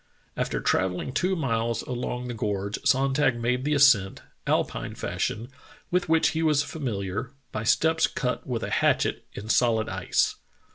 After 0.35 0.59
travelling 0.59 1.13
two 1.13 1.35
miles 1.35 1.83
along 1.83 2.27
the 2.27 2.33
gorge 2.33 2.79
Sonntag 2.81 3.39
made 3.39 3.63
the 3.65 3.75
ascent, 3.75 4.23
Alpine 4.47 4.95
fashion, 4.95 5.49
with 5.91 6.09
which 6.09 6.29
he 6.29 6.41
was 6.41 6.63
familiar, 6.63 7.29
by 7.51 7.63
steps 7.63 8.07
cut 8.07 8.47
with 8.47 8.63
a 8.63 8.71
hatchet 8.71 9.27
in 9.33 9.47
solid 9.47 9.89
ice." 9.89 10.37